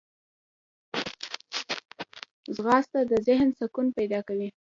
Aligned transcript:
ځغاسته 2.55 2.99
د 3.11 3.13
ذهن 3.27 3.49
سکون 3.59 3.85
پیدا 3.97 4.19
کوي 4.27 4.49